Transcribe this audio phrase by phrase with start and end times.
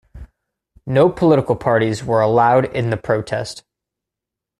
[0.87, 3.63] No political parties were allowed in the protest.